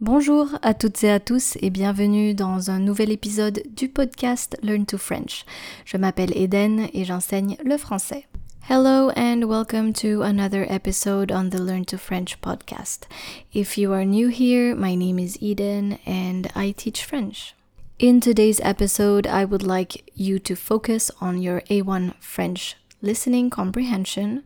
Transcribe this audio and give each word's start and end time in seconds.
Bonjour 0.00 0.56
à 0.62 0.74
toutes 0.74 1.02
et 1.02 1.10
à 1.10 1.18
tous 1.18 1.58
et 1.60 1.70
bienvenue 1.70 2.32
dans 2.32 2.70
un 2.70 2.78
nouvel 2.78 3.10
épisode 3.10 3.64
du 3.74 3.88
podcast 3.88 4.56
Learn 4.62 4.86
to 4.86 4.96
French. 4.96 5.44
Je 5.84 5.96
m'appelle 5.96 6.30
Eden 6.36 6.86
et 6.92 7.04
j'enseigne 7.04 7.56
le 7.64 7.76
français. 7.76 8.24
Hello 8.70 9.10
and 9.16 9.42
welcome 9.48 9.92
to 9.92 10.22
another 10.22 10.64
episode 10.70 11.32
on 11.32 11.50
the 11.50 11.58
Learn 11.58 11.84
to 11.86 11.98
French 11.98 12.40
podcast. 12.40 13.08
If 13.52 13.76
you 13.76 13.92
are 13.92 14.04
new 14.04 14.28
here, 14.28 14.76
my 14.76 14.94
name 14.94 15.18
is 15.18 15.36
Eden 15.40 15.98
and 16.06 16.46
I 16.54 16.70
teach 16.70 17.04
French. 17.04 17.56
In 17.98 18.20
today's 18.20 18.60
episode, 18.62 19.26
I 19.26 19.44
would 19.44 19.64
like 19.64 20.04
you 20.14 20.38
to 20.38 20.54
focus 20.54 21.10
on 21.20 21.42
your 21.42 21.62
A1 21.62 22.14
French 22.20 22.76
listening 23.02 23.50
comprehension 23.50 24.44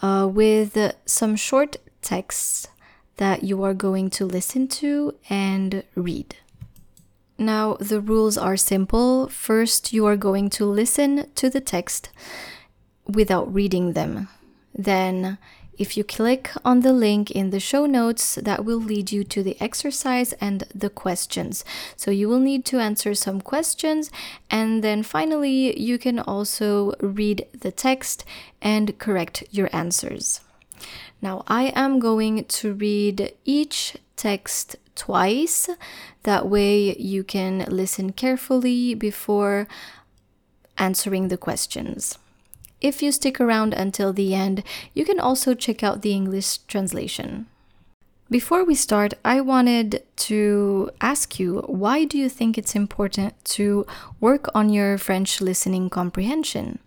uh, 0.00 0.26
with 0.26 0.78
some 1.04 1.36
short 1.36 1.76
texts 2.00 2.68
that 3.16 3.42
you 3.42 3.62
are 3.62 3.74
going 3.74 4.10
to 4.10 4.24
listen 4.24 4.68
to 4.68 5.14
and 5.28 5.82
read. 5.94 6.36
Now, 7.38 7.74
the 7.74 8.00
rules 8.00 8.38
are 8.38 8.56
simple. 8.56 9.28
First, 9.28 9.92
you 9.92 10.06
are 10.06 10.16
going 10.16 10.48
to 10.50 10.64
listen 10.64 11.30
to 11.34 11.50
the 11.50 11.60
text 11.60 12.08
without 13.06 13.52
reading 13.52 13.92
them. 13.92 14.28
Then, 14.74 15.38
if 15.78 15.96
you 15.98 16.04
click 16.04 16.50
on 16.64 16.80
the 16.80 16.94
link 16.94 17.30
in 17.30 17.50
the 17.50 17.60
show 17.60 17.84
notes, 17.84 18.36
that 18.36 18.64
will 18.64 18.80
lead 18.80 19.12
you 19.12 19.22
to 19.24 19.42
the 19.42 19.60
exercise 19.60 20.32
and 20.34 20.64
the 20.74 20.88
questions. 20.88 21.64
So, 21.96 22.10
you 22.10 22.28
will 22.28 22.40
need 22.40 22.64
to 22.66 22.78
answer 22.78 23.14
some 23.14 23.42
questions, 23.42 24.10
and 24.50 24.82
then 24.82 25.02
finally, 25.02 25.78
you 25.78 25.98
can 25.98 26.18
also 26.18 26.94
read 27.00 27.46
the 27.52 27.72
text 27.72 28.24
and 28.62 28.98
correct 28.98 29.44
your 29.50 29.68
answers. 29.74 30.40
Now 31.26 31.42
I 31.48 31.72
am 31.74 31.98
going 31.98 32.44
to 32.44 32.72
read 32.72 33.34
each 33.44 33.96
text 34.14 34.76
twice. 34.94 35.68
That 36.22 36.46
way 36.46 36.94
you 36.98 37.24
can 37.24 37.66
listen 37.68 38.12
carefully 38.12 38.94
before 38.94 39.66
answering 40.78 41.26
the 41.26 41.36
questions. 41.36 42.16
If 42.80 43.02
you 43.02 43.10
stick 43.10 43.40
around 43.40 43.74
until 43.74 44.12
the 44.12 44.36
end, 44.36 44.62
you 44.94 45.04
can 45.04 45.18
also 45.18 45.52
check 45.54 45.82
out 45.82 46.02
the 46.02 46.12
English 46.12 46.58
translation. 46.68 47.46
Before 48.30 48.62
we 48.64 48.76
start, 48.76 49.14
I 49.24 49.40
wanted 49.40 50.04
to 50.28 50.90
ask 51.00 51.40
you 51.40 51.64
why 51.66 52.04
do 52.04 52.16
you 52.18 52.28
think 52.28 52.56
it's 52.56 52.76
important 52.76 53.34
to 53.56 53.84
work 54.20 54.46
on 54.54 54.70
your 54.70 54.96
French 54.96 55.40
listening 55.40 55.90
comprehension? 55.90 56.78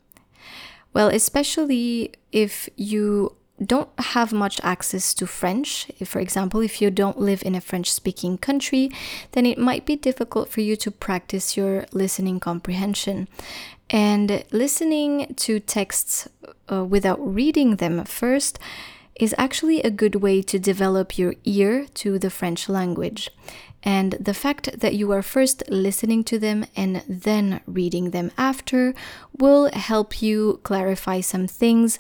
Well, 0.94 1.10
especially 1.10 2.14
if 2.32 2.70
you 2.78 3.36
don't 3.64 3.90
have 4.00 4.32
much 4.32 4.60
access 4.64 5.14
to 5.16 5.28
French, 5.28 5.88
for 6.06 6.20
example, 6.20 6.62
if 6.62 6.82
you 6.82 6.90
don't 6.90 7.20
live 7.20 7.44
in 7.44 7.56
a 7.56 7.62
French 7.62 7.92
speaking 7.92 8.38
country, 8.38 8.90
then 9.34 9.46
it 9.46 9.58
might 9.58 9.86
be 9.86 9.96
difficult 9.96 10.50
for 10.50 10.62
you 10.62 10.76
to 10.78 10.92
practice 10.92 11.58
your 11.58 11.86
listening 11.92 12.40
comprehension. 12.40 13.28
And 13.90 14.44
listening 14.52 15.34
to 15.38 15.60
texts 15.60 16.28
uh, 16.72 16.84
without 16.84 17.20
reading 17.20 17.78
them 17.78 18.06
first 18.06 18.60
is 19.20 19.36
actually 19.38 19.82
a 19.82 19.92
good 19.92 20.16
way 20.16 20.42
to 20.42 20.58
develop 20.58 21.18
your 21.18 21.36
ear 21.44 21.86
to 21.96 22.18
the 22.18 22.30
French 22.30 22.70
language. 22.70 23.30
And 23.84 24.14
the 24.14 24.34
fact 24.34 24.80
that 24.80 24.96
you 24.96 25.12
are 25.12 25.22
first 25.22 25.64
listening 25.70 26.24
to 26.26 26.40
them 26.40 26.66
and 26.76 27.04
then 27.08 27.62
reading 27.66 28.12
them 28.12 28.32
after 28.38 28.94
will 29.38 29.70
help 29.72 30.22
you 30.22 30.60
clarify 30.64 31.22
some 31.22 31.48
things 31.48 31.98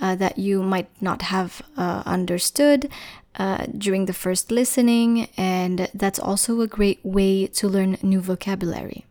uh, 0.00 0.16
that 0.16 0.38
you 0.38 0.62
might 0.62 0.90
not 1.00 1.22
have 1.22 1.62
uh, 1.76 2.02
understood 2.04 2.90
uh, 3.38 3.66
during 3.78 4.06
the 4.06 4.12
first 4.12 4.50
listening. 4.50 5.28
And 5.36 5.88
that's 5.94 6.18
also 6.18 6.60
a 6.60 6.66
great 6.66 6.98
way 7.04 7.46
to 7.46 7.68
learn 7.68 7.96
new 8.02 8.20
vocabulary. 8.20 9.06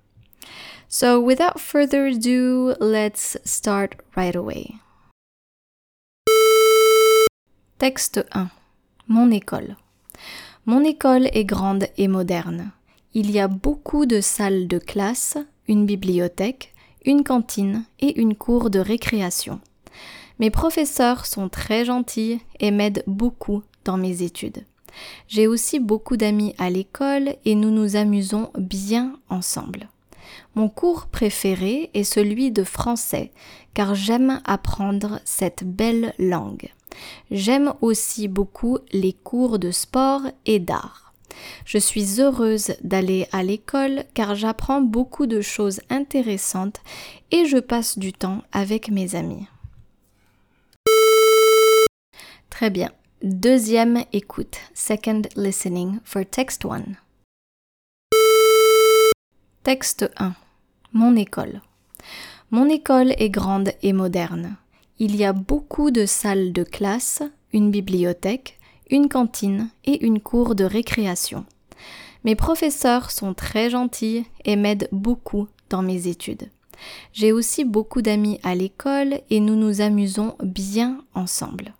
So, 0.91 1.19
without 1.19 1.59
further 1.59 2.07
ado, 2.07 2.75
let's 2.79 3.37
start 3.45 3.95
right 4.15 4.35
away. 4.35 4.79
Texte 7.77 8.25
1 8.33 8.51
Mon 9.05 9.31
école. 9.31 9.77
Mon 10.69 10.83
école 10.83 11.29
est 11.33 11.45
grande 11.45 11.87
et 11.97 12.07
moderne. 12.07 12.69
Il 13.15 13.31
y 13.31 13.39
a 13.39 13.47
beaucoup 13.47 14.05
de 14.05 14.21
salles 14.21 14.67
de 14.67 14.77
classe, 14.77 15.35
une 15.67 15.87
bibliothèque, 15.87 16.75
une 17.07 17.23
cantine 17.23 17.85
et 17.99 18.21
une 18.21 18.35
cour 18.35 18.69
de 18.69 18.77
récréation. 18.77 19.61
Mes 20.37 20.51
professeurs 20.51 21.25
sont 21.25 21.49
très 21.49 21.85
gentils 21.85 22.39
et 22.59 22.69
m'aident 22.69 23.03
beaucoup 23.07 23.63
dans 23.83 23.97
mes 23.97 24.21
études. 24.21 24.63
J'ai 25.27 25.47
aussi 25.47 25.79
beaucoup 25.79 26.17
d'amis 26.17 26.53
à 26.59 26.69
l'école 26.69 27.33
et 27.45 27.55
nous 27.55 27.71
nous 27.71 27.95
amusons 27.95 28.51
bien 28.55 29.17
ensemble. 29.27 29.89
Mon 30.53 30.69
cours 30.69 31.07
préféré 31.07 31.89
est 31.95 32.03
celui 32.03 32.51
de 32.51 32.63
français 32.63 33.31
car 33.73 33.95
j'aime 33.95 34.39
apprendre 34.45 35.19
cette 35.25 35.63
belle 35.63 36.13
langue. 36.19 36.69
J'aime 37.31 37.73
aussi 37.81 38.27
beaucoup 38.27 38.79
les 38.91 39.13
cours 39.13 39.59
de 39.59 39.71
sport 39.71 40.21
et 40.45 40.59
d'art. 40.59 41.13
Je 41.65 41.77
suis 41.77 42.19
heureuse 42.19 42.73
d'aller 42.83 43.27
à 43.31 43.43
l'école 43.43 44.03
car 44.13 44.35
j'apprends 44.35 44.81
beaucoup 44.81 45.25
de 45.25 45.41
choses 45.41 45.81
intéressantes 45.89 46.81
et 47.31 47.45
je 47.45 47.57
passe 47.57 47.97
du 47.97 48.13
temps 48.13 48.41
avec 48.51 48.89
mes 48.89 49.15
amis. 49.15 49.47
Très 52.49 52.69
bien. 52.69 52.91
Deuxième 53.21 54.03
écoute. 54.13 54.57
Second 54.73 55.21
listening 55.35 55.99
for 56.03 56.23
text 56.25 56.65
1. 56.65 56.83
Texte 59.63 60.09
1. 60.17 60.33
Mon 60.93 61.15
école. 61.15 61.61
Mon 62.49 62.67
école 62.69 63.13
est 63.17 63.29
grande 63.29 63.71
et 63.83 63.93
moderne. 63.93 64.55
Il 65.01 65.15
y 65.15 65.23
a 65.23 65.31
beaucoup 65.31 65.91
de 65.91 66.05
salles 66.05 66.51
de 66.51 66.63
classe, 66.63 67.23
une 67.53 67.71
bibliothèque, 67.71 68.59
une 68.91 69.07
cantine 69.07 69.69
et 69.85 70.05
une 70.05 70.19
cour 70.19 70.55
de 70.55 70.65
récréation. 70.65 71.45
Mes 72.25 72.35
professeurs 72.35 73.09
sont 73.09 73.33
très 73.33 73.69
gentils 73.69 74.25
et 74.43 74.57
m'aident 74.57 74.89
beaucoup 74.91 75.47
dans 75.69 75.81
mes 75.81 76.07
études. 76.07 76.49
J'ai 77.13 77.31
aussi 77.31 77.63
beaucoup 77.63 78.01
d'amis 78.01 78.41
à 78.43 78.55
l'école 78.55 79.21
et 79.29 79.39
nous 79.39 79.55
nous 79.55 79.79
amusons 79.79 80.35
bien 80.43 81.01
ensemble. 81.15 81.73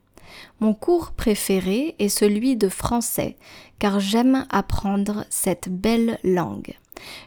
Mon 0.62 0.74
cours 0.74 1.12
préféré 1.12 1.96
est 2.00 2.08
celui 2.08 2.56
de 2.56 2.69
français 2.69 3.35
car 3.79 4.00
j'aime 4.00 4.46
apprendre 4.50 5.25
cette 5.29 5.68
belle 5.68 6.19
langue. 6.24 6.78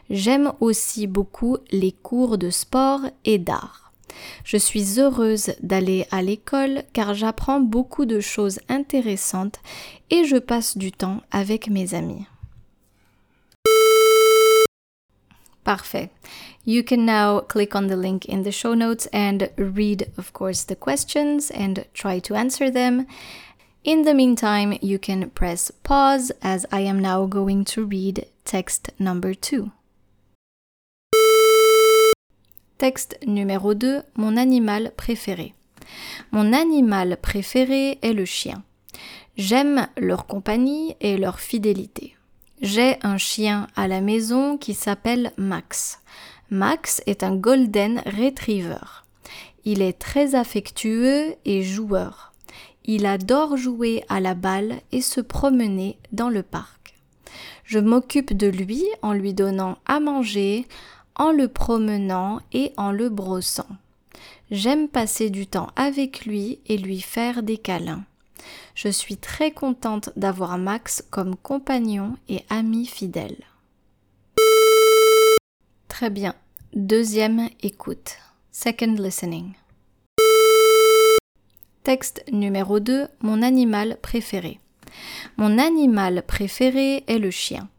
J'aime 0.09 0.53
aussi 0.59 1.05
beaucoup 1.05 1.57
les 1.71 1.91
cours 1.91 2.39
de 2.39 2.49
sport 2.49 3.01
et 3.25 3.37
d'art. 3.37 3.82
Je 4.43 4.57
suis 4.57 4.99
heureuse 4.99 5.53
d'aller 5.61 6.05
à 6.11 6.21
l'école 6.21 6.83
car 6.93 7.13
j'apprends 7.13 7.59
beaucoup 7.59 8.05
de 8.05 8.19
choses 8.19 8.59
intéressantes 8.69 9.59
et 10.09 10.25
je 10.25 10.37
passe 10.37 10.77
du 10.77 10.91
temps 10.91 11.21
avec 11.31 11.69
mes 11.69 11.93
amis. 11.93 12.25
Parfait. 15.63 16.09
You 16.65 16.83
can 16.83 17.05
now 17.05 17.41
click 17.41 17.73
on 17.73 17.87
the 17.87 17.95
link 17.95 18.27
in 18.27 18.43
the 18.43 18.51
show 18.51 18.73
notes 18.73 19.07
and 19.13 19.49
read, 19.57 20.11
of 20.17 20.33
course, 20.33 20.65
the 20.65 20.75
questions 20.75 21.51
and 21.51 21.85
try 21.93 22.19
to 22.19 22.35
answer 22.35 22.69
them. 22.69 23.05
In 23.83 24.03
the 24.03 24.13
meantime, 24.13 24.77
you 24.81 24.97
can 24.97 25.29
press 25.29 25.71
pause 25.83 26.31
as 26.41 26.65
I 26.71 26.81
am 26.81 26.99
now 26.99 27.25
going 27.25 27.65
to 27.65 27.85
read 27.85 28.27
text 28.45 28.91
number 28.99 29.33
two. 29.33 29.71
Texte 32.77 33.17
numéro 33.25 33.75
2, 33.75 34.01
mon 34.15 34.35
animal 34.35 34.91
préféré. 34.97 35.53
Mon 36.31 36.53
animal 36.53 37.17
préféré 37.21 37.99
est 38.01 38.13
le 38.13 38.25
chien. 38.25 38.63
J'aime 39.37 39.87
leur 39.97 40.25
compagnie 40.25 40.95
et 40.99 41.17
leur 41.17 41.39
fidélité. 41.39 42.15
J'ai 42.61 42.97
un 43.03 43.17
chien 43.17 43.67
à 43.75 43.87
la 43.87 44.01
maison 44.01 44.57
qui 44.57 44.73
s'appelle 44.73 45.31
Max. 45.37 45.99
Max 46.49 47.01
est 47.05 47.23
un 47.23 47.35
golden 47.35 48.01
retriever. 48.05 49.03
Il 49.65 49.81
est 49.81 49.99
très 49.99 50.35
affectueux 50.35 51.35
et 51.45 51.63
joueur. 51.63 52.33
Il 52.85 53.05
adore 53.05 53.55
jouer 53.55 54.03
à 54.09 54.19
la 54.19 54.33
balle 54.33 54.81
et 54.91 55.01
se 55.01 55.21
promener 55.21 55.97
dans 56.11 56.29
le 56.29 56.43
parc. 56.43 56.95
Je 57.63 57.79
m'occupe 57.79 58.35
de 58.35 58.47
lui 58.47 58.83
en 59.01 59.13
lui 59.13 59.33
donnant 59.33 59.77
à 59.85 59.99
manger, 59.99 60.67
en 61.15 61.31
le 61.31 61.47
promenant 61.47 62.41
et 62.51 62.73
en 62.77 62.91
le 62.91 63.09
brossant. 63.09 63.67
J'aime 64.51 64.87
passer 64.87 65.29
du 65.29 65.47
temps 65.47 65.69
avec 65.75 66.25
lui 66.25 66.59
et 66.67 66.77
lui 66.77 67.01
faire 67.01 67.43
des 67.43 67.57
câlins. 67.57 68.03
Je 68.75 68.89
suis 68.89 69.17
très 69.17 69.51
contente 69.51 70.09
d'avoir 70.15 70.57
Max 70.57 71.03
comme 71.09 71.35
compagnon 71.35 72.15
et 72.27 72.43
ami 72.49 72.85
fidèle. 72.85 73.37
Très 75.87 76.09
bien. 76.09 76.35
Deuxième 76.73 77.49
écoute. 77.61 78.17
Second 78.51 78.95
listening. 78.97 79.53
Texte 81.83 82.23
numéro 82.31 82.79
2. 82.79 83.07
Mon 83.21 83.41
animal 83.41 83.97
préféré. 84.01 84.59
Mon 85.37 85.57
animal 85.59 86.23
préféré 86.25 87.03
est 87.07 87.19
le 87.19 87.31
chien. 87.31 87.69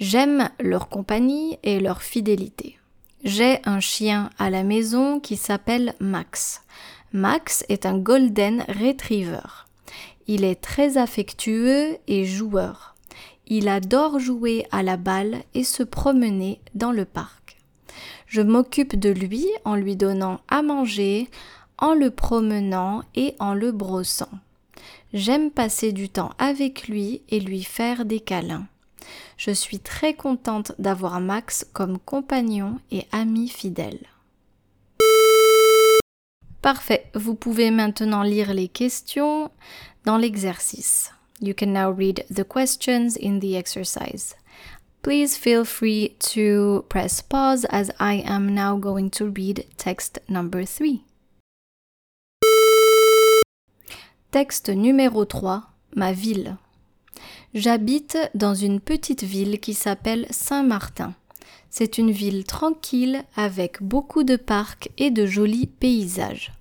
J'aime 0.00 0.48
leur 0.58 0.88
compagnie 0.88 1.58
et 1.62 1.78
leur 1.78 2.00
fidélité. 2.00 2.78
J'ai 3.22 3.58
un 3.66 3.80
chien 3.80 4.30
à 4.38 4.48
la 4.48 4.62
maison 4.62 5.20
qui 5.20 5.36
s'appelle 5.36 5.94
Max. 6.00 6.62
Max 7.12 7.66
est 7.68 7.84
un 7.84 7.98
golden 7.98 8.64
retriever. 8.66 9.66
Il 10.26 10.42
est 10.42 10.62
très 10.62 10.96
affectueux 10.96 11.98
et 12.08 12.24
joueur. 12.24 12.96
Il 13.46 13.68
adore 13.68 14.18
jouer 14.18 14.66
à 14.70 14.82
la 14.82 14.96
balle 14.96 15.42
et 15.52 15.64
se 15.64 15.82
promener 15.82 16.62
dans 16.74 16.92
le 16.92 17.04
parc. 17.04 17.58
Je 18.26 18.40
m'occupe 18.40 18.98
de 18.98 19.10
lui 19.10 19.46
en 19.66 19.74
lui 19.74 19.96
donnant 19.96 20.40
à 20.48 20.62
manger, 20.62 21.28
en 21.76 21.92
le 21.92 22.10
promenant 22.10 23.02
et 23.14 23.34
en 23.38 23.52
le 23.52 23.70
brossant. 23.70 24.30
J'aime 25.12 25.50
passer 25.50 25.92
du 25.92 26.08
temps 26.08 26.30
avec 26.38 26.88
lui 26.88 27.20
et 27.28 27.38
lui 27.38 27.64
faire 27.64 28.06
des 28.06 28.20
câlins. 28.20 28.66
Je 29.36 29.50
suis 29.50 29.78
très 29.78 30.14
contente 30.14 30.72
d'avoir 30.78 31.20
Max 31.20 31.66
comme 31.72 31.98
compagnon 31.98 32.78
et 32.90 33.06
ami 33.12 33.48
fidèle. 33.48 34.00
Parfait, 36.62 37.10
vous 37.14 37.34
pouvez 37.34 37.70
maintenant 37.70 38.22
lire 38.22 38.52
les 38.52 38.68
questions 38.68 39.50
dans 40.04 40.18
l'exercice. 40.18 41.10
You 41.40 41.54
can 41.54 41.72
now 41.72 41.90
read 41.90 42.24
the 42.30 42.44
questions 42.44 43.16
in 43.18 43.38
the 43.40 43.54
exercise. 43.54 44.36
Please 45.02 45.38
feel 45.38 45.64
free 45.64 46.16
to 46.34 46.84
press 46.90 47.22
pause 47.22 47.64
as 47.70 47.90
I 47.98 48.22
am 48.26 48.54
now 48.54 48.76
going 48.76 49.08
to 49.12 49.30
read 49.30 49.64
text 49.78 50.20
number 50.28 50.66
3. 50.66 51.02
Texte 54.30 54.68
numéro 54.68 55.24
3. 55.24 55.62
Ma 55.96 56.12
ville. 56.12 56.58
J'habite 57.52 58.16
dans 58.36 58.54
une 58.54 58.78
petite 58.78 59.24
ville 59.24 59.58
qui 59.58 59.74
s'appelle 59.74 60.26
Saint-Martin. 60.30 61.14
C'est 61.68 61.98
une 61.98 62.12
ville 62.12 62.44
tranquille 62.44 63.24
avec 63.34 63.82
beaucoup 63.82 64.22
de 64.22 64.36
parcs 64.36 64.90
et 64.98 65.10
de 65.10 65.26
jolis 65.26 65.66
paysages. 65.66 66.52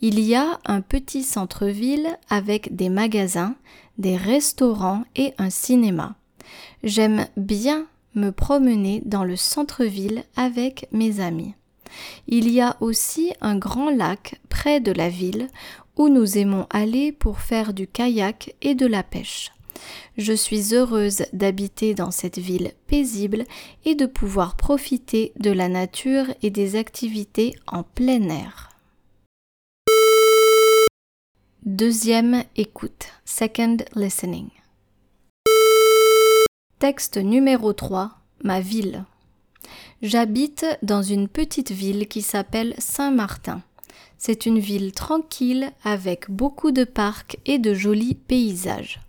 Il 0.00 0.18
y 0.18 0.34
a 0.34 0.60
un 0.64 0.80
petit 0.80 1.22
centre-ville 1.22 2.18
avec 2.30 2.74
des 2.74 2.88
magasins, 2.88 3.54
des 3.98 4.16
restaurants 4.16 5.04
et 5.14 5.34
un 5.36 5.50
cinéma. 5.50 6.14
J'aime 6.82 7.26
bien 7.36 7.86
me 8.14 8.30
promener 8.30 9.02
dans 9.04 9.24
le 9.24 9.36
centre-ville 9.36 10.24
avec 10.36 10.88
mes 10.90 11.20
amis. 11.20 11.54
Il 12.28 12.50
y 12.50 12.62
a 12.62 12.78
aussi 12.80 13.34
un 13.42 13.56
grand 13.56 13.90
lac 13.90 14.40
près 14.48 14.80
de 14.80 14.92
la 14.92 15.10
ville 15.10 15.48
où 15.96 16.08
nous 16.08 16.38
aimons 16.38 16.66
aller 16.70 17.12
pour 17.12 17.40
faire 17.40 17.74
du 17.74 17.86
kayak 17.86 18.54
et 18.62 18.74
de 18.74 18.86
la 18.86 19.02
pêche. 19.02 19.50
Je 20.16 20.32
suis 20.32 20.74
heureuse 20.74 21.24
d'habiter 21.32 21.94
dans 21.94 22.10
cette 22.10 22.38
ville 22.38 22.72
paisible 22.86 23.44
et 23.84 23.94
de 23.94 24.06
pouvoir 24.06 24.56
profiter 24.56 25.32
de 25.38 25.50
la 25.50 25.68
nature 25.68 26.26
et 26.42 26.50
des 26.50 26.76
activités 26.76 27.54
en 27.66 27.82
plein 27.82 28.28
air. 28.28 28.70
Deuxième 31.64 32.44
écoute, 32.56 33.06
second 33.24 33.78
listening. 33.94 34.48
Texte 36.78 37.16
numéro 37.16 37.72
3, 37.72 38.10
ma 38.42 38.60
ville. 38.60 39.04
J'habite 40.02 40.66
dans 40.82 41.02
une 41.02 41.28
petite 41.28 41.70
ville 41.70 42.06
qui 42.06 42.20
s'appelle 42.20 42.74
Saint-Martin. 42.78 43.62
C'est 44.18 44.44
une 44.44 44.58
ville 44.58 44.92
tranquille 44.92 45.72
avec 45.82 46.30
beaucoup 46.30 46.72
de 46.72 46.84
parcs 46.84 47.38
et 47.46 47.58
de 47.58 47.72
jolis 47.72 48.14
paysages. 48.14 49.00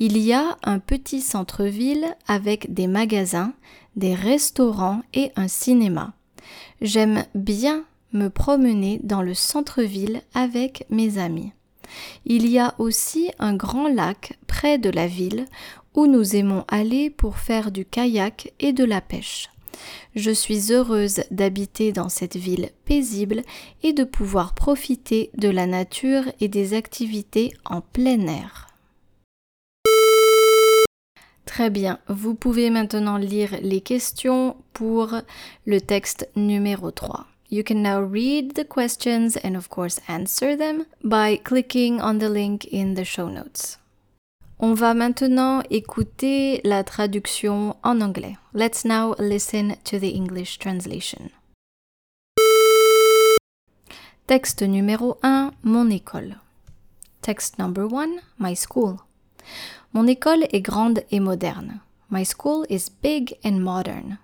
Il 0.00 0.16
y 0.16 0.32
a 0.32 0.56
un 0.62 0.78
petit 0.78 1.20
centre-ville 1.20 2.14
avec 2.28 2.72
des 2.72 2.86
magasins, 2.86 3.52
des 3.96 4.14
restaurants 4.14 5.02
et 5.12 5.32
un 5.34 5.48
cinéma. 5.48 6.12
J'aime 6.80 7.24
bien 7.34 7.84
me 8.12 8.28
promener 8.28 9.00
dans 9.02 9.22
le 9.22 9.34
centre-ville 9.34 10.22
avec 10.34 10.86
mes 10.88 11.18
amis. 11.18 11.52
Il 12.26 12.48
y 12.48 12.60
a 12.60 12.74
aussi 12.78 13.30
un 13.40 13.54
grand 13.54 13.88
lac 13.88 14.38
près 14.46 14.78
de 14.78 14.88
la 14.88 15.08
ville 15.08 15.46
où 15.94 16.06
nous 16.06 16.36
aimons 16.36 16.64
aller 16.68 17.10
pour 17.10 17.38
faire 17.38 17.72
du 17.72 17.84
kayak 17.84 18.52
et 18.60 18.72
de 18.72 18.84
la 18.84 19.00
pêche. 19.00 19.50
Je 20.14 20.30
suis 20.30 20.72
heureuse 20.72 21.22
d'habiter 21.32 21.92
dans 21.92 22.08
cette 22.08 22.36
ville 22.36 22.70
paisible 22.84 23.42
et 23.82 23.92
de 23.92 24.04
pouvoir 24.04 24.54
profiter 24.54 25.30
de 25.36 25.48
la 25.48 25.66
nature 25.66 26.22
et 26.40 26.46
des 26.46 26.74
activités 26.74 27.52
en 27.64 27.80
plein 27.80 28.26
air. 28.28 28.67
Très 31.48 31.70
bien, 31.70 31.98
vous 32.08 32.34
pouvez 32.34 32.68
maintenant 32.68 33.16
lire 33.16 33.56
les 33.62 33.80
questions 33.80 34.54
pour 34.74 35.14
le 35.64 35.80
texte 35.80 36.28
numéro 36.36 36.90
3. 36.90 37.26
You 37.50 37.62
can 37.66 37.76
now 37.76 38.06
read 38.06 38.52
the 38.52 38.68
questions 38.68 39.38
and 39.42 39.56
of 39.56 39.70
course 39.70 39.98
answer 40.08 40.58
them 40.58 40.84
by 41.02 41.40
clicking 41.42 42.02
on 42.02 42.18
the 42.18 42.28
link 42.28 42.68
in 42.70 42.92
the 42.94 43.02
show 43.02 43.30
notes. 43.30 43.78
On 44.58 44.74
va 44.74 44.92
maintenant 44.92 45.62
écouter 45.70 46.60
la 46.64 46.84
traduction 46.84 47.74
en 47.82 48.02
anglais. 48.02 48.36
Let's 48.52 48.84
now 48.84 49.14
listen 49.18 49.76
to 49.84 49.98
the 49.98 50.14
English 50.14 50.58
translation. 50.58 51.30
Texte 54.26 54.62
numéro 54.62 55.16
1, 55.22 55.52
mon 55.62 55.88
école. 55.88 56.36
Text 57.22 57.58
number 57.58 57.86
1, 57.90 58.20
my 58.38 58.54
school. 58.54 58.98
Mon 59.92 60.06
école 60.06 60.44
est 60.52 60.60
grande 60.60 61.02
et 61.10 61.20
moderne. 61.20 61.80
My 62.10 62.24
school 62.24 62.64
is 62.68 62.90
big 63.02 63.36
and 63.44 63.60
modern. 63.60 64.18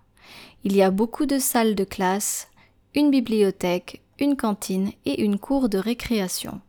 Il 0.64 0.74
y 0.74 0.82
a 0.82 0.90
beaucoup 0.90 1.26
de 1.26 1.38
salles 1.38 1.74
de 1.74 1.84
classe, 1.84 2.48
une 2.94 3.10
bibliothèque, 3.10 4.02
une 4.18 4.36
cantine 4.36 4.92
et 5.04 5.22
une 5.22 5.38
cour 5.38 5.68
de 5.68 5.78
récréation. 5.78 6.60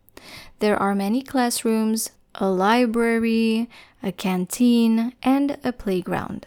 There 0.58 0.76
are 0.80 0.94
many 0.94 1.22
classrooms, 1.22 2.10
a 2.34 2.50
library, 2.50 3.68
a 4.02 4.12
canteen 4.12 5.12
and 5.24 5.56
a 5.64 5.72
playground. 5.72 6.46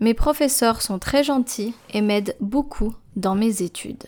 Mes 0.00 0.14
professeurs 0.14 0.80
sont 0.80 0.98
très 0.98 1.22
gentils 1.22 1.74
et 1.92 2.00
m'aident 2.00 2.36
beaucoup 2.40 2.94
dans 3.16 3.34
mes 3.34 3.62
études. 3.62 4.06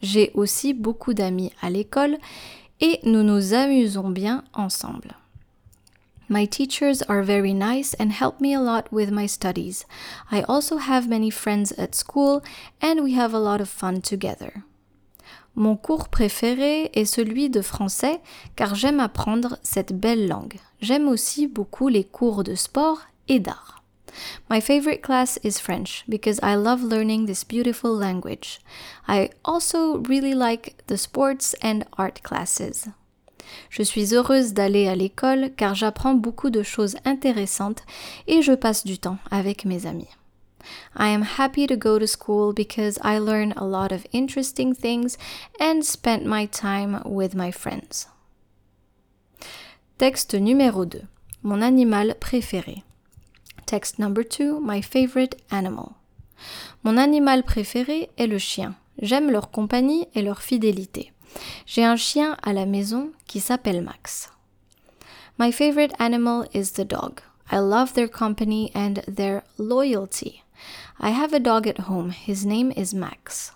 J'ai 0.00 0.30
aussi 0.34 0.74
beaucoup 0.74 1.14
d'amis 1.14 1.52
à 1.60 1.70
l'école 1.70 2.18
et 2.80 3.00
nous 3.04 3.22
nous 3.22 3.54
amusons 3.54 4.10
bien 4.10 4.44
ensemble. 4.52 5.16
My 6.28 6.46
teachers 6.46 7.02
are 7.02 7.22
very 7.22 7.52
nice 7.52 7.94
and 7.94 8.10
help 8.10 8.40
me 8.40 8.54
a 8.54 8.60
lot 8.60 8.90
with 8.90 9.10
my 9.10 9.26
studies. 9.26 9.84
I 10.30 10.42
also 10.42 10.78
have 10.78 11.06
many 11.08 11.30
friends 11.30 11.72
at 11.72 11.94
school 11.94 12.42
and 12.80 13.02
we 13.02 13.12
have 13.12 13.34
a 13.34 13.38
lot 13.38 13.60
of 13.60 13.68
fun 13.68 14.00
together. 14.00 14.64
Mon 15.54 15.76
cours 15.76 16.08
préféré 16.08 16.90
est 16.94 17.04
celui 17.04 17.48
de 17.48 17.60
français 17.60 18.20
car 18.56 18.74
j'aime 18.74 19.00
apprendre 19.00 19.58
cette 19.62 19.92
belle 19.92 20.26
langue. 20.26 20.58
J'aime 20.80 21.08
aussi 21.08 21.46
beaucoup 21.46 21.88
les 21.88 22.04
cours 22.04 22.42
de 22.42 22.54
sport 22.54 23.02
et 23.28 23.38
d'art. 23.38 23.82
My 24.48 24.60
favorite 24.60 25.02
class 25.02 25.38
is 25.42 25.60
French 25.60 26.04
because 26.08 26.40
I 26.42 26.54
love 26.54 26.82
learning 26.82 27.26
this 27.26 27.44
beautiful 27.44 27.94
language. 27.94 28.60
I 29.06 29.30
also 29.44 29.98
really 29.98 30.34
like 30.34 30.76
the 30.86 30.96
sports 30.96 31.54
and 31.62 31.84
art 31.98 32.22
classes. 32.22 32.88
Je 33.70 33.82
suis 33.82 34.14
heureuse 34.14 34.52
d'aller 34.52 34.88
à 34.88 34.94
l'école 34.94 35.50
car 35.56 35.74
j'apprends 35.74 36.14
beaucoup 36.14 36.50
de 36.50 36.62
choses 36.62 36.96
intéressantes 37.04 37.82
et 38.26 38.42
je 38.42 38.52
passe 38.52 38.84
du 38.84 38.98
temps 38.98 39.18
avec 39.30 39.64
mes 39.64 39.86
amis. 39.86 40.08
I 40.96 41.08
am 41.08 41.24
happy 41.38 41.66
to 41.66 41.76
go 41.76 41.98
to 41.98 42.06
school 42.06 42.52
because 42.52 42.98
I 43.02 43.18
learn 43.18 43.52
a 43.56 43.64
lot 43.64 43.92
of 43.92 44.06
interesting 44.12 44.74
things 44.74 45.16
and 45.60 45.82
spend 45.82 46.24
my 46.24 46.46
time 46.46 47.02
with 47.04 47.34
my 47.34 47.52
friends. 47.52 48.08
Texte 49.98 50.34
numéro 50.34 50.84
2. 50.84 51.02
Mon 51.42 51.62
animal 51.62 52.16
préféré. 52.18 52.82
Text 53.66 53.98
number 53.98 54.24
2. 54.24 54.60
My 54.60 54.82
favorite 54.82 55.36
animal. 55.50 55.92
Mon 56.82 56.96
animal 56.96 57.42
préféré 57.42 58.10
est 58.18 58.26
le 58.26 58.38
chien. 58.38 58.74
J'aime 59.00 59.30
leur 59.30 59.50
compagnie 59.50 60.06
et 60.14 60.22
leur 60.22 60.42
fidélité. 60.42 61.13
J'ai 61.66 61.84
un 61.84 61.96
chien 61.96 62.36
à 62.42 62.52
la 62.52 62.66
maison 62.66 63.10
qui 63.26 63.40
s'appelle 63.40 63.82
Max. 63.82 64.30
My 65.38 65.50
favorite 65.50 65.92
animal 65.98 66.46
is 66.54 66.72
the 66.72 66.84
dog. 66.84 67.20
I 67.50 67.58
love 67.58 67.94
their 67.94 68.08
company 68.08 68.70
and 68.74 69.02
their 69.06 69.42
loyalty. 69.58 70.42
I 71.00 71.10
have 71.10 71.34
a 71.34 71.40
dog 71.40 71.66
at 71.66 71.88
home. 71.88 72.10
His 72.10 72.46
name 72.46 72.72
is 72.76 72.94
Max. 72.94 73.52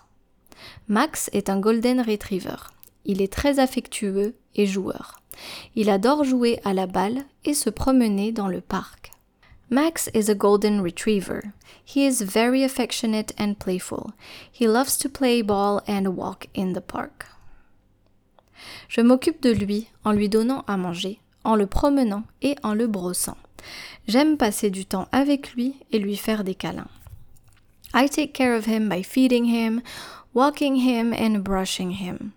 Max 0.87 1.29
est 1.33 1.49
un 1.49 1.59
golden 1.59 2.01
retriever. 2.01 2.57
Il 3.05 3.21
est 3.21 3.31
très 3.31 3.59
affectueux 3.59 4.35
et 4.55 4.65
joueur. 4.65 5.21
Il 5.75 5.89
adore 5.89 6.25
jouer 6.25 6.59
à 6.65 6.73
la 6.73 6.85
balle 6.85 7.23
et 7.45 7.53
se 7.53 7.69
promener 7.69 8.31
dans 8.31 8.49
le 8.49 8.61
parc. 8.61 9.11
Max 9.69 10.09
is 10.13 10.29
a 10.29 10.35
golden 10.35 10.81
retriever. 10.81 11.53
He 11.85 12.05
is 12.05 12.21
very 12.21 12.63
affectionate 12.63 13.33
and 13.37 13.57
playful. 13.59 14.13
He 14.51 14.67
loves 14.67 14.97
to 14.97 15.09
play 15.09 15.41
ball 15.41 15.81
and 15.87 16.15
walk 16.15 16.47
in 16.53 16.73
the 16.73 16.81
park. 16.81 17.28
Je 18.87 19.01
m'occupe 19.01 19.41
de 19.41 19.51
lui 19.51 19.87
en 20.03 20.11
lui 20.11 20.29
donnant 20.29 20.63
à 20.67 20.77
manger, 20.77 21.19
en 21.43 21.55
le 21.55 21.67
promenant 21.67 22.23
et 22.41 22.55
en 22.63 22.73
le 22.73 22.87
brossant. 22.87 23.37
J'aime 24.07 24.37
passer 24.37 24.69
du 24.69 24.85
temps 24.85 25.07
avec 25.11 25.53
lui 25.53 25.75
et 25.91 25.99
lui 25.99 26.15
faire 26.15 26.43
des 26.43 26.55
câlins. 26.55 26.87
I 27.93 28.07
take 28.07 28.33
care 28.33 28.55
of 28.55 28.67
him 28.67 28.87
by 28.87 29.03
feeding 29.03 29.45
him, 29.45 29.81
walking 30.33 30.75
him, 30.75 31.13
and 31.13 31.43
brushing 31.43 31.91
him. 31.91 32.33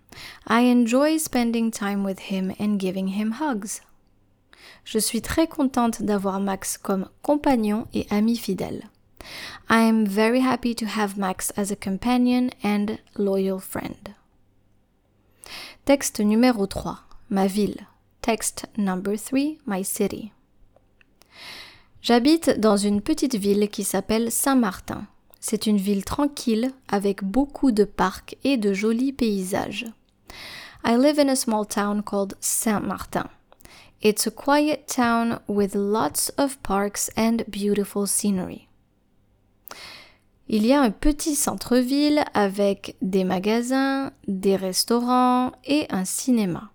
I 0.47 0.61
enjoy 0.61 1.17
spending 1.19 1.71
time 1.71 2.03
with 2.03 2.31
him 2.31 2.53
and 2.59 2.79
giving 2.79 3.09
him 3.09 3.35
hugs. 3.39 3.81
Je 4.83 4.99
suis 4.99 5.21
très 5.21 5.47
contente 5.47 6.01
d'avoir 6.01 6.39
Max 6.39 6.77
comme 6.77 7.07
compagnon 7.21 7.87
et 7.93 8.07
ami 8.09 8.35
fidèle. 8.35 8.89
I 9.69 9.87
am 9.87 10.05
very 10.05 10.41
happy 10.41 10.75
to 10.75 10.85
have 10.85 11.17
Max 11.17 11.51
as 11.55 11.71
a 11.71 11.75
companion 11.75 12.49
and 12.63 12.97
loyal 13.17 13.59
friend. 13.59 14.13
Texte 15.85 16.21
numéro 16.21 16.65
3. 16.65 16.99
Ma 17.29 17.45
ville. 17.45 17.87
Text 18.21 18.67
number 18.77 19.17
3. 19.17 19.57
My 19.67 19.83
city. 19.83 20.31
J'habite 22.01 22.57
dans 22.57 22.77
une 22.77 23.01
petite 23.01 23.35
ville 23.35 23.67
qui 23.67 23.83
s'appelle 23.83 24.31
Saint-Martin. 24.31 25.07
C'est 25.41 25.67
une 25.67 25.75
ville 25.75 26.05
tranquille 26.05 26.71
avec 26.87 27.25
beaucoup 27.25 27.73
de 27.73 27.83
parcs 27.83 28.37
et 28.45 28.55
de 28.55 28.71
jolis 28.71 29.11
paysages. 29.11 29.85
I 30.85 30.95
live 30.95 31.19
in 31.19 31.27
a 31.27 31.35
small 31.35 31.65
town 31.65 32.01
called 32.01 32.37
Saint-Martin. 32.39 33.27
It's 34.01 34.25
a 34.25 34.31
quiet 34.31 34.87
town 34.87 35.41
with 35.49 35.75
lots 35.75 36.31
of 36.37 36.59
parks 36.63 37.11
and 37.17 37.43
beautiful 37.49 38.07
scenery. 38.07 38.69
Il 40.49 40.65
y 40.65 40.73
a 40.73 40.81
un 40.81 40.91
petit 40.91 41.35
centre-ville 41.35 42.25
avec 42.33 42.97
des 43.01 43.23
magasins, 43.23 44.11
des 44.27 44.57
restaurants 44.57 45.53
et 45.65 45.87
un 45.89 46.03
cinéma. 46.03 46.69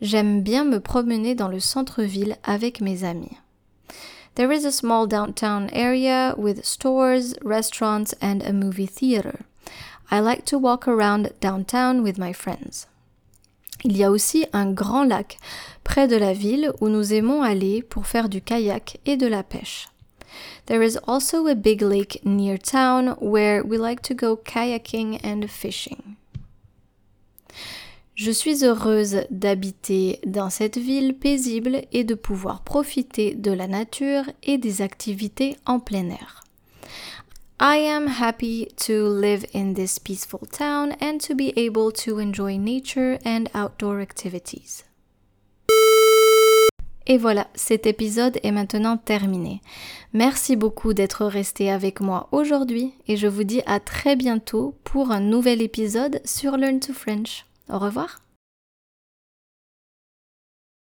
J'aime 0.00 0.42
bien 0.42 0.64
me 0.64 0.80
promener 0.80 1.34
dans 1.34 1.48
le 1.48 1.60
centre-ville 1.60 2.36
avec 2.42 2.80
mes 2.80 3.04
amis. 3.04 3.38
There 4.34 4.52
is 4.52 4.66
a 4.66 4.72
small 4.72 5.06
downtown 5.06 5.68
area 5.72 6.34
with 6.36 6.64
stores, 6.64 7.36
restaurants, 7.44 8.16
and 8.20 8.40
a 8.44 8.52
movie 8.52 8.88
theater. 8.88 9.40
I 10.10 10.20
like 10.20 10.44
to 10.46 10.58
walk 10.58 10.88
around 10.88 11.32
downtown 11.40 12.00
with 12.00 12.18
my 12.18 12.32
friends. 12.32 12.88
Il 13.84 13.96
y 13.96 14.02
a 14.02 14.10
aussi 14.10 14.44
un 14.52 14.72
grand 14.72 15.04
lac 15.04 15.38
près 15.84 16.08
de 16.08 16.16
la 16.16 16.32
ville 16.32 16.72
où 16.80 16.88
nous 16.88 17.12
aimons 17.12 17.42
aller 17.42 17.82
pour 17.82 18.06
faire 18.06 18.28
du 18.28 18.40
kayak 18.40 18.98
et 19.06 19.16
de 19.16 19.26
la 19.26 19.44
pêche. 19.44 19.86
There 20.66 20.82
is 20.82 20.98
also 21.06 21.46
a 21.46 21.54
big 21.54 21.82
lake 21.82 22.20
near 22.24 22.58
town 22.58 23.16
where 23.20 23.62
we 23.62 23.76
like 23.78 24.02
to 24.02 24.14
go 24.14 24.36
kayaking 24.36 25.20
and 25.22 25.50
fishing. 25.50 26.16
Je 28.16 28.30
suis 28.30 28.62
heureuse 28.62 29.26
d'habiter 29.28 30.20
dans 30.24 30.48
cette 30.48 30.78
ville 30.78 31.14
paisible 31.14 31.82
et 31.92 32.04
de 32.04 32.14
pouvoir 32.14 32.62
profiter 32.62 33.34
de 33.34 33.50
la 33.50 33.66
nature 33.66 34.24
et 34.44 34.56
des 34.56 34.82
activités 34.82 35.56
en 35.66 35.80
plein 35.80 36.10
air. 36.10 36.44
I 37.58 37.78
am 37.78 38.06
happy 38.06 38.68
to 38.86 39.08
live 39.08 39.46
in 39.52 39.74
this 39.74 39.98
peaceful 39.98 40.46
town 40.46 40.92
and 41.00 41.18
to 41.22 41.34
be 41.34 41.52
able 41.56 41.90
to 41.92 42.18
enjoy 42.18 42.56
nature 42.56 43.18
and 43.24 43.48
outdoor 43.54 44.00
activities. 44.00 44.84
Et 47.06 47.18
voilà, 47.18 47.48
cet 47.54 47.86
épisode 47.86 48.38
est 48.42 48.52
maintenant 48.52 48.96
terminé. 48.96 49.60
Merci 50.14 50.56
beaucoup 50.56 50.94
d'être 50.94 51.26
resté 51.26 51.70
avec 51.70 52.00
moi 52.00 52.28
aujourd'hui 52.32 52.94
et 53.08 53.16
je 53.16 53.26
vous 53.26 53.44
dis 53.44 53.62
à 53.66 53.78
très 53.78 54.16
bientôt 54.16 54.74
pour 54.84 55.10
un 55.10 55.20
nouvel 55.20 55.60
épisode 55.60 56.20
sur 56.24 56.56
Learn 56.56 56.80
to 56.80 56.94
French. 56.94 57.44
Au 57.68 57.78
revoir 57.78 58.23